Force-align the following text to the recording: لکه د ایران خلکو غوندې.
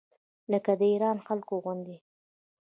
لکه 0.51 0.71
د 0.79 0.81
ایران 0.93 1.17
خلکو 1.27 1.53
غوندې. 1.63 1.97